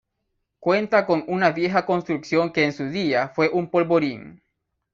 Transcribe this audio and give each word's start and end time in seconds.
Cuenta 0.59 1.05
con 1.05 1.23
una 1.27 1.51
vieja 1.51 1.85
construcción 1.85 2.51
que 2.51 2.63
en 2.65 2.73
su 2.73 2.89
día 2.89 3.27
fue 3.35 3.49
un 3.49 3.69
polvorín. 3.69 4.41